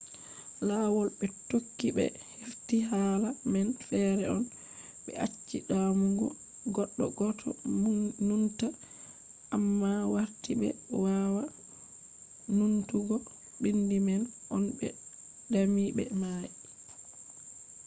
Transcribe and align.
lawol 0.67 1.07
be 1.17 1.25
tokki 1.49 1.87
be 1.97 2.05
hefti 2.41 2.75
hala 2.89 3.29
man 3.51 3.67
fere 3.87 4.25
on. 4.35 4.43
be 5.03 5.11
acci 5.25 5.57
damugo 5.69 6.27
goddo 6.75 7.05
goto 7.19 7.49
numta 8.27 8.67
amma 9.55 9.91
warti 10.13 10.51
be 10.59 10.69
wawa 11.03 11.43
numtugo 12.57 13.15
bindi 13.61 13.97
man 14.07 14.23
on 14.55 14.63
be 14.79 14.87
dami 15.51 15.83
be 15.97 16.03
mai 16.21 16.49